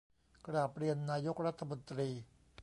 [0.45, 2.09] กราบเรียนนายกรัฐมนตรี